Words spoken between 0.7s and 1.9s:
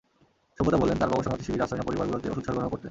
বললেন, তাঁরা বাবা শরণার্থীশিবিরে আশ্রয় নেওয়া